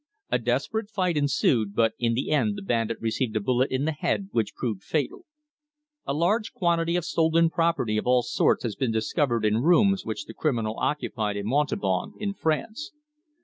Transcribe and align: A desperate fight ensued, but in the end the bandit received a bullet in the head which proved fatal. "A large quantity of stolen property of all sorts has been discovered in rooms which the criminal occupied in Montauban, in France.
A 0.31 0.39
desperate 0.39 0.89
fight 0.89 1.15
ensued, 1.15 1.75
but 1.75 1.93
in 1.99 2.15
the 2.15 2.31
end 2.31 2.57
the 2.57 2.63
bandit 2.63 2.99
received 2.99 3.35
a 3.35 3.39
bullet 3.39 3.69
in 3.69 3.85
the 3.85 3.91
head 3.91 4.29
which 4.31 4.55
proved 4.55 4.81
fatal. 4.81 5.27
"A 6.07 6.13
large 6.15 6.53
quantity 6.53 6.95
of 6.95 7.05
stolen 7.05 7.51
property 7.51 7.97
of 7.97 8.07
all 8.07 8.23
sorts 8.23 8.63
has 8.63 8.75
been 8.75 8.91
discovered 8.91 9.45
in 9.45 9.61
rooms 9.61 10.03
which 10.03 10.25
the 10.25 10.33
criminal 10.33 10.75
occupied 10.79 11.37
in 11.37 11.45
Montauban, 11.45 12.15
in 12.19 12.33
France. 12.33 12.93